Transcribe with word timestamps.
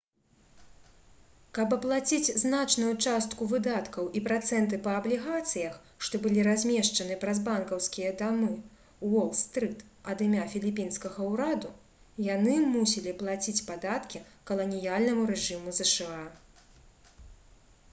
каб 1.55 1.73
аплаціць 1.75 2.33
значную 2.43 2.93
частку 3.07 3.47
выдаткаў 3.51 4.07
і 4.19 4.21
працэнты 4.27 4.79
па 4.87 4.95
аблігацыях 5.01 5.75
што 6.07 6.21
былі 6.23 6.45
размешчаны 6.49 7.17
праз 7.25 7.43
банкаўскія 7.49 8.15
дамы 8.23 8.49
уол-стрыт 9.11 9.85
ад 10.15 10.25
імя 10.31 10.47
філіпінскага 10.55 11.29
ўраду 11.33 11.71
яны 12.33 12.57
мусілі 12.79 13.17
плаціць 13.23 13.57
падаткі 13.71 14.25
каланіяльнаму 14.51 15.31
рэжыму 15.35 15.79
зша 15.85 16.13